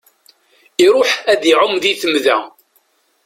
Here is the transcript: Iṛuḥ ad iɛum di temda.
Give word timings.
Iṛuḥ 0.85 1.09
ad 1.31 1.41
iɛum 1.51 1.75
di 1.81 1.93
temda. 2.01 2.37